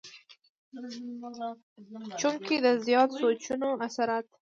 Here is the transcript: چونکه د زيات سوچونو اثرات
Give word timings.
چونکه 2.19 2.53
د 2.65 2.67
زيات 2.85 3.09
سوچونو 3.19 3.69
اثرات 3.87 4.25